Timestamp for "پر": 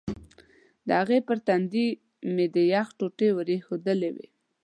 1.27-1.37